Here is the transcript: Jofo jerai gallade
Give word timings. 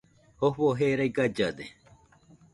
Jofo 0.39 0.69
jerai 0.79 1.07
gallade 1.19 1.69